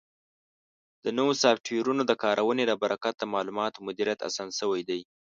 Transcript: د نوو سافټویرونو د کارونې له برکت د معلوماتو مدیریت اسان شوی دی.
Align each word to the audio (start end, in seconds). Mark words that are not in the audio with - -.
د 1.03 1.05
نوو 1.17 1.31
سافټویرونو 1.43 2.01
د 2.07 2.11
کارونې 2.23 2.63
له 2.71 2.75
برکت 2.83 3.13
د 3.17 3.23
معلوماتو 3.33 3.85
مدیریت 3.87 4.19
اسان 4.29 4.49
شوی 4.59 4.81
دی. 4.89 5.01